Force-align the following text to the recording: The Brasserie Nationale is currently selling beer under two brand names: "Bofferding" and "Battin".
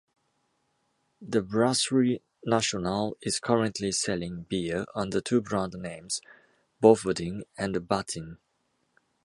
The 1.21 1.43
Brasserie 1.43 2.23
Nationale 2.43 3.15
is 3.21 3.39
currently 3.39 3.91
selling 3.91 4.47
beer 4.49 4.87
under 4.95 5.21
two 5.21 5.41
brand 5.41 5.73
names: 5.73 6.21
"Bofferding" 6.81 7.43
and 7.55 7.87
"Battin". 7.87 8.39